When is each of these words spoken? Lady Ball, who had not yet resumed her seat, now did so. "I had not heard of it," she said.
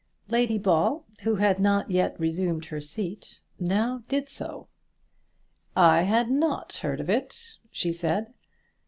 Lady 0.29 0.57
Ball, 0.57 1.05
who 1.21 1.35
had 1.35 1.59
not 1.59 1.91
yet 1.91 2.19
resumed 2.19 2.65
her 2.65 2.81
seat, 2.81 3.41
now 3.59 4.01
did 4.07 4.27
so. 4.29 4.67
"I 5.75 6.01
had 6.01 6.27
not 6.31 6.77
heard 6.77 6.99
of 6.99 7.07
it," 7.07 7.57
she 7.69 7.93
said. 7.93 8.33